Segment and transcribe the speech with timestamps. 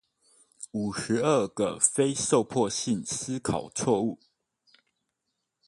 [0.71, 4.17] 五十二個非受迫性思考錯誤